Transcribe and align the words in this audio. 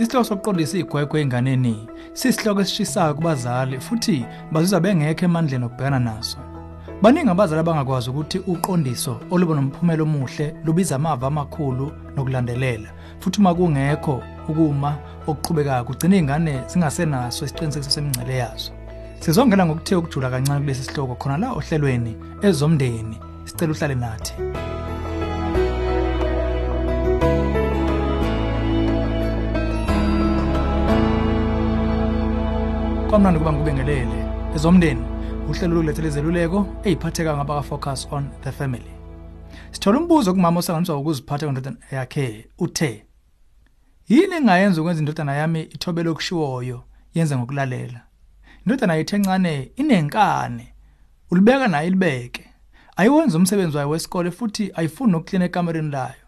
Isihloko 0.00 0.24
sokuqondisa 0.24 0.78
igwegwe 0.78 1.20
enganeni 1.20 1.88
sisihloko 2.12 2.60
esishisayo 2.60 3.14
kubazali 3.14 3.80
futhi 3.80 4.24
bazizwa 4.52 4.80
bengekho 4.80 5.24
emandleni 5.24 5.64
okubhekana 5.64 5.98
naso. 5.98 6.38
Baningi 7.02 7.30
abazali 7.30 7.60
abangakwazi 7.60 8.10
ukuthi 8.10 8.38
uqondiso 8.52 9.20
oluba 9.30 9.54
nomphumela 9.54 10.02
omuhle 10.02 10.46
lubiza 10.64 10.96
amava 10.96 11.26
amakhulu 11.26 11.92
nokulandelela 12.16 12.88
futhi 13.20 13.40
uma 13.40 13.54
kungekho 13.54 14.22
ukuma 14.48 14.90
okuqhubekayo 15.28 15.84
kugcina 15.84 16.16
izingane 16.16 16.54
zingasenaso 16.70 17.44
isiqinisekiso 17.44 17.90
semingcele 17.90 18.36
yazo. 18.42 18.72
Sizongena 19.20 19.66
ngokuthe 19.66 19.96
ukujula 19.96 20.30
kancane 20.30 20.60
kulesi 20.60 20.84
sihloko 20.84 21.14
khona 21.14 21.36
la 21.38 21.52
ohlelweni 21.52 22.12
ezomndeni 22.42 23.16
sicela 23.44 23.72
uhlale 23.72 23.94
nathi. 23.94 24.34
Kwamnandi 33.10 33.38
kuba 33.38 33.52
ngikubengelele 33.52 34.18
ezomndeni 34.54 35.04
uhlelo 35.48 35.74
lokulethela 35.74 36.08
izeluleko 36.08 36.66
eziphatheka 36.84 37.36
ngabaka 37.36 37.62
focus 37.62 38.08
on 38.10 38.30
the 38.42 38.52
family. 38.52 38.92
Sithola 39.70 39.98
umbuzo 39.98 40.34
kumama 40.34 40.58
osanganiswa 40.58 40.98
ukuziphatha 40.98 41.46
kwendodana 41.46 41.76
yakhe 41.90 42.46
uthe 42.58 43.06
Yini 44.08 44.34
engayenza 44.34 44.80
ukwenza 44.80 45.00
indodana 45.00 45.34
yami 45.34 45.62
ithobele 45.62 46.08
okushiwoyo 46.08 46.84
yenze 47.14 47.36
ngokulalela. 47.36 48.00
Indodana 48.66 48.94
yethu 48.94 49.16
encane 49.16 49.72
inenkane. 49.76 50.74
Ulibeka 51.30 51.68
naye 51.68 51.86
ilibeke. 51.86 52.44
Ayiwenza 52.96 53.38
umsebenzi 53.38 53.76
wayo 53.76 53.88
wesikole 53.88 54.30
futhi 54.30 54.72
ayifuni 54.74 55.12
nokuklina 55.12 55.44
ekamereni 55.44 55.90
layo. 55.90 56.26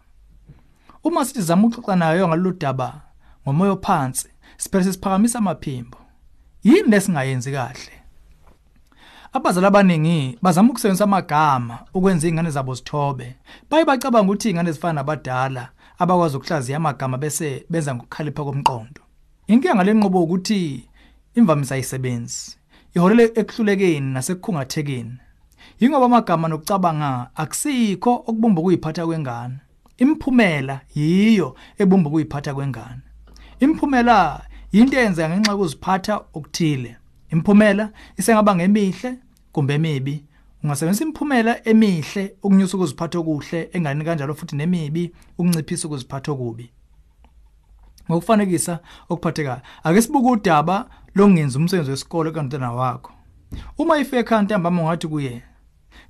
Uma 1.03 1.25
sithi 1.25 1.41
zama 1.41 1.67
ukuxoxa 1.67 1.95
nayo 1.95 2.27
ngalolu 2.27 2.51
daba 2.51 3.01
ngomoya 3.43 3.75
phansi, 3.75 4.29
siphele 4.57 4.93
siphakamisa 4.93 5.39
amaphimbo. 5.39 6.02
Yini 6.63 6.89
lesingayenzi 6.89 7.51
kahle? 7.51 7.93
Abazali 9.33 9.65
abaningi 9.67 10.37
bazama 10.41 10.69
ukusebenzisa 10.69 11.03
amagama 11.03 11.79
ukwenza 11.93 12.27
izingane 12.27 12.49
zabo 12.49 12.73
zithobe. 12.73 13.35
Baye 13.69 13.85
bacabanga 13.85 14.31
ukuthi 14.31 14.47
izingane 14.47 14.71
zifana 14.71 14.93
nabadala 14.93 15.69
abakwazi 15.97 16.37
ukuhlaziya 16.37 16.77
amagama 16.77 17.17
bese 17.17 17.65
benza 17.69 17.95
ngokukhalipha 17.95 18.43
komqondo. 18.43 19.01
Inkinga 19.47 19.75
ngalenqobo 19.75 20.23
ukuthi 20.23 20.89
imvamisa 21.35 21.75
ayisebenzi. 21.75 22.57
Iholele 22.95 23.31
ekuhlulekeni 23.35 24.13
nasekukhungathekeni. 24.13 25.17
Yingoba 25.79 26.05
amagama 26.05 26.47
nokucabanga 26.47 27.29
akusikho 27.35 28.11
okubumba 28.13 28.61
ukuyiphatha 28.61 29.05
kwengane. 29.05 29.57
Imphumela 29.97 30.81
yiyo 30.95 31.55
ebumba 31.77 32.09
ukuyiphatha 32.09 32.53
kwengane. 32.53 33.01
Imphumela 33.59 34.41
into 34.73 34.97
eyenzeka 34.97 35.29
ngenxa 35.29 35.51
yokuziphatha 35.51 36.15
okuthile. 36.33 36.95
Imphumela 37.29 37.89
isengaba 38.17 38.55
ngemihle 38.55 39.17
kumbe 39.51 39.73
emibi. 39.73 40.23
Ungasebenzisa 40.63 41.05
imphumela 41.05 41.67
emihle 41.67 42.35
ukunyusa 42.43 42.77
ukuziphatha 42.77 43.19
okuhle 43.19 43.69
engane 43.73 44.03
kanjalo 44.03 44.33
futhi 44.33 44.55
nemibi 44.55 45.13
ukunciphisa 45.37 45.87
ukuziphatha 45.87 46.31
okubi. 46.31 46.71
Ngokufanekisa 48.09 48.79
okuphathekayo. 49.09 49.61
Ake 49.83 50.01
sibuke 50.01 50.29
udaba 50.29 50.89
longenza 51.15 51.59
umsebenzi 51.59 51.91
wesikole 51.91 52.31
kaNtana 52.31 52.71
wakho. 52.71 53.11
Uma 53.77 53.97
ifike 53.97 54.19
ekhaya 54.19 54.41
ntambama 54.41 54.81
ungathi 54.81 55.07
kuye 55.07 55.43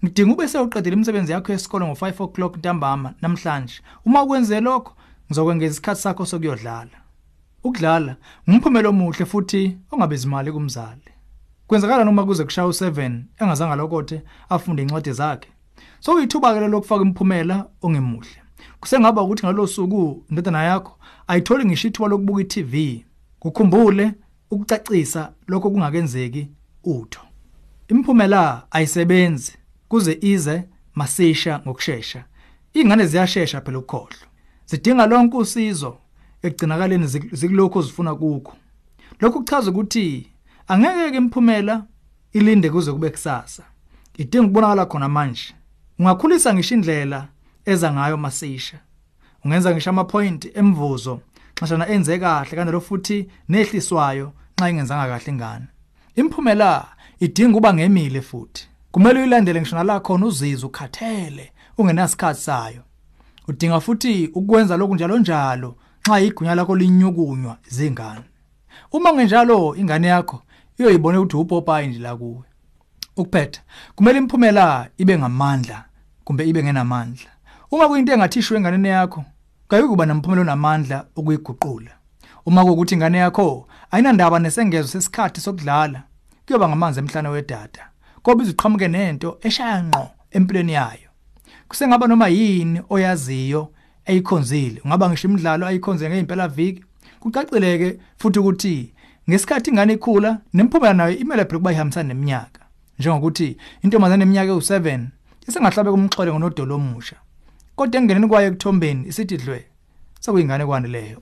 Ngidinga 0.03 0.33
ube 0.33 0.47
sewuqedile 0.47 0.95
imisebenzi 0.95 1.31
yakho 1.31 1.51
yesikole 1.51 1.85
ngo5 1.85 2.23
o'clock 2.23 2.57
ntambama 2.57 3.13
namhlanje. 3.21 3.81
Uma 4.05 4.23
ukwenze 4.23 4.59
lokho 4.59 4.93
ngizokwengeza 5.27 5.71
isikhathi 5.71 6.01
sakho 6.01 6.25
sokuyodlala. 6.25 7.02
Ukudlala 7.63 8.15
ngumphumela 8.49 8.89
omuhle 8.89 9.25
futhi 9.25 9.77
ongabizi 9.91 10.27
imali 10.27 10.51
kumzali. 10.51 11.09
Kwenzakala 11.67 12.03
noma 12.03 12.25
kuze 12.25 12.43
kushaya 12.43 12.67
u7 12.67 13.21
engazange 13.39 13.75
lokothe 13.75 14.21
afunde 14.49 14.81
incwadi 14.81 15.11
zakhe. 15.11 15.49
So 15.99 16.13
uyithuba 16.13 16.53
ke 16.53 16.67
lokufaka 16.67 17.03
imphumela 17.03 17.67
ongemuhle. 17.81 18.37
Kusengaba 18.79 19.21
ukuthi 19.21 19.45
ngalosuku 19.45 20.25
indodana 20.29 20.63
yakho 20.63 20.99
ayitholi 21.27 21.65
ngisho 21.65 21.87
ithuba 21.87 22.09
lokubuka 22.09 22.41
iTV. 22.41 23.05
Kukhumbule 23.39 24.13
ukucacisa 24.51 25.33
lokho 25.47 25.69
kungakenzeki 25.71 26.47
utho. 26.83 27.21
Imphumela 27.87 28.67
ayisebenzi 28.71 29.57
kuze 29.87 30.17
ize 30.21 30.63
masisha 30.95 31.59
ngokusheshsha. 31.59 32.25
Ingane 32.73 33.05
ziyasheshsha 33.05 33.61
phela 33.61 33.79
ukukhohlwa. 33.79 34.27
Zidinga 34.65 35.05
lonke 35.05 35.37
usizo 35.37 35.97
ekugcinakaleni 36.43 37.07
zikulokho 37.07 37.81
zifuna 37.81 38.15
kukho. 38.15 38.53
Lokhu 39.19 39.39
kuchaza 39.39 39.71
ukuthi 39.71 40.27
angeke 40.67 41.11
ke 41.11 41.17
imphumela 41.17 41.85
ilinde 42.33 42.69
kuze 42.69 42.91
kube 42.91 43.09
kusasa. 43.09 43.63
Idinga 44.17 44.45
ukubonakala 44.45 44.85
khona 44.85 45.09
manje. 45.09 45.53
Ungakhulisa 45.99 46.53
ngisho 46.53 46.75
indlela 46.75 47.27
eza 47.65 47.93
ngayo 47.93 48.17
masisha. 48.17 48.79
Ungenza 49.45 49.71
ngisho 49.71 49.89
ama 49.89 50.03
point 50.03 50.51
emvuzo 50.55 51.19
xashana 51.55 51.87
enze 51.87 52.19
kahle 52.19 52.55
kanjalo 52.55 52.81
futhi 52.81 53.29
nehliswayo 53.49 54.33
nxa 54.57 54.69
ingenzanga 54.69 55.07
kahle 55.07 55.31
ingane. 55.31 55.67
Imphumela 56.15 56.85
idinga 57.19 57.57
uba 57.57 57.73
ngemile 57.73 58.21
futhi. 58.21 58.67
Kumele 58.91 59.19
uyilandele 59.19 59.61
ngisho 59.61 59.75
nala 59.75 59.99
khona 59.99 60.25
uzizwe 60.25 60.67
ukhathele 60.67 61.51
ungenasikhathi 61.77 62.41
sayo. 62.41 62.81
Udinga 63.47 63.79
futhi 63.79 64.29
ukwenza 64.33 64.77
lokhu 64.77 64.95
njalo 64.95 65.17
njalo 65.17 65.75
nxa 66.07 66.19
igunya 66.19 66.55
lakho 66.55 66.75
linyukunywa 66.75 67.57
izingane. 67.67 68.23
Uma 68.91 69.13
ngenjalo 69.13 69.75
ingane 69.75 70.07
yakho 70.07 70.41
iyoyibona 70.77 71.19
ukuthi 71.19 71.37
uPopeye 71.37 71.87
nje 71.87 71.99
la 71.99 72.15
kuwe. 72.15 72.43
Ukuphetha 73.17 73.61
kumele 73.95 74.17
imphumela 74.17 74.89
ibe 74.97 75.17
ngamandla 75.17 75.85
kumbe 76.23 76.49
ibe 76.49 76.63
ngenamandla. 76.63 77.29
Uma 77.71 77.87
kuyinto 77.87 78.13
engathishwe 78.13 78.57
enganeni 78.57 78.87
yakho, 78.87 79.25
kayikuba 79.67 80.05
namphumela 80.05 80.41
onamandla 80.41 81.05
ukuyiguqula. 81.15 81.91
Uma 82.45 82.65
kuukuthi 82.65 82.95
ingane 82.95 83.17
yakho 83.17 83.67
ayinandaba 83.91 84.39
nesengezo 84.39 84.87
sesikhathi 84.87 85.41
sokudlala, 85.41 86.03
kuyoba 86.45 86.69
ngamanzi 86.69 86.99
emhlane 86.99 87.29
wedada. 87.29 87.89
Kobe 88.23 88.43
iziqhamuke 88.43 88.87
nento 88.87 89.37
eshaya 89.41 89.83
ngqo 89.83 90.07
empilweni 90.31 90.73
yayo. 90.73 91.09
Kusengaba 91.67 92.07
noma 92.07 92.27
yini 92.27 92.81
oyaziyo 92.89 93.71
eyikhonzile, 94.05 94.81
ungaba 94.85 95.09
ngisho 95.09 95.27
imidlalo 95.27 95.67
ayikhonze 95.67 96.09
ngeimpela 96.09 96.47
viki. 96.47 96.83
Kucacileke 97.19 97.99
futhi 98.17 98.39
ukuthi 98.39 98.93
ngesikhathi 99.29 99.69
ingane 99.69 99.93
ikhula 99.93 100.41
nemphumela 100.53 100.93
nayo 100.93 101.17
imele 101.17 101.45
phela 101.45 101.59
kuba 101.59 101.71
ihambisana 101.71 102.07
neminyaka. 102.07 102.61
Njengokuthi 102.99 103.57
intombazane 103.83 104.23
eminyaka 104.23 104.51
ewu7 104.51 105.07
isengahlabe 105.47 105.91
kumxhole 105.91 106.31
ngonodolo 106.31 106.75
omusha. 106.75 107.15
Kodwa 107.75 108.01
engeneni 108.01 108.27
kwayo 108.27 108.47
ekuthombeni 108.47 109.07
isithi 109.07 109.37
dlwe. 109.37 109.65
Sekuyingane 110.19 110.65
kwani 110.65 110.87
leyo. 110.87 111.21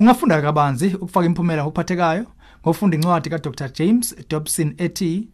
Ungafunda 0.00 0.42
kabanzi 0.42 0.86
ukufaka 0.94 1.26
imphumela 1.26 1.62
ngokuphathekayo 1.62 2.26
ngofunda 2.62 2.96
incwadi 2.96 3.30
kaDr 3.30 3.72
James 3.72 4.16
Dobson 4.28 4.74
ethi 4.78 5.28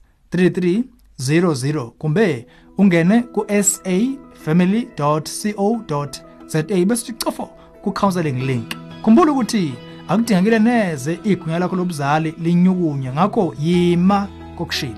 3300 1.19 1.89
kumbe 1.89 2.47
ungene 2.77 3.21
ku 3.21 3.45
sa.family.co.za 3.63 6.63
bese 6.85 7.11
ucofo 7.11 7.49
ku 7.83 7.91
counseling 7.91 8.45
link. 8.45 8.75
Khumbula 9.01 9.31
ukuthi 9.31 9.73
akudingekile 10.07 10.59
neze 10.59 11.19
igunya 11.23 11.59
lakho 11.59 11.75
lobuzali 11.75 12.35
linyukunya 12.39 13.13
ngakho 13.13 13.55
yima 13.59 14.27
kokushilo. 14.57 14.97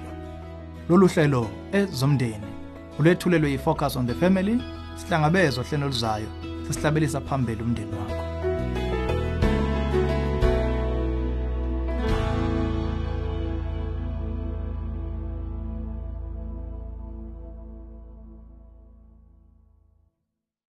Lolu 0.90 1.08
hlelo 1.08 1.48
ezomndeni 1.72 2.46
ulethulelwe 3.00 3.52
yifocus 3.52 3.96
on 3.96 4.08
the 4.08 4.14
family 4.14 4.62
sihlangabezwa 4.96 5.64
hlelo 5.64 5.88
luzayo 5.88 6.28
sesihlabelisa 6.68 7.22
phambili 7.22 7.64
umndeni 7.64 7.92
wakho 7.92 8.19